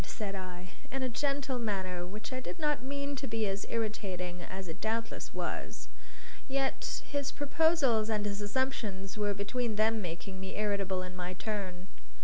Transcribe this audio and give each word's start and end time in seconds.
said 0.07 0.33
I, 0.33 0.71
in 0.91 1.03
a 1.03 1.09
gentle 1.09 1.59
manner 1.59 2.07
which 2.07 2.33
I 2.33 2.39
did 2.39 2.57
not 2.57 2.81
mean 2.81 3.15
to 3.17 3.27
be 3.27 3.45
as 3.47 3.67
irritating 3.69 4.41
as 4.41 4.67
it 4.67 4.81
doubtless 4.81 5.31
was. 5.31 5.89
Yet 6.47 7.03
his 7.07 7.31
proposals 7.31 8.09
and 8.09 8.25
his 8.25 8.41
assumptions 8.41 9.15
were 9.15 9.35
between 9.35 9.75
them 9.75 10.01
making 10.01 10.39
me 10.39 10.55
irritable 10.55 11.03
in 11.03 11.15
my 11.15 11.33
turn. 11.33 11.85